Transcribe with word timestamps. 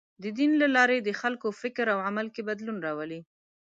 د 0.23 0.25
دین 0.37 0.51
له 0.61 0.67
لارې 0.75 0.97
د 1.01 1.09
خلکو 1.21 1.47
فکر 1.61 1.85
او 1.93 1.99
عمل 2.07 2.27
کې 2.35 2.41
بدلون 2.49 2.77
راولي. 2.85 3.19